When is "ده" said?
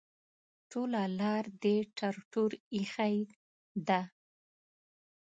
3.87-4.01